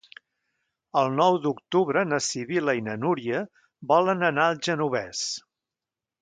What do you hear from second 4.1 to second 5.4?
anar al Genovés.